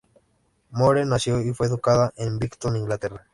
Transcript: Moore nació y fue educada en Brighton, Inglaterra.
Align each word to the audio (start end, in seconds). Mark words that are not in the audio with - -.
Moore 0.71 1.05
nació 1.05 1.39
y 1.41 1.53
fue 1.53 1.67
educada 1.67 2.11
en 2.17 2.39
Brighton, 2.39 2.75
Inglaterra. 2.75 3.27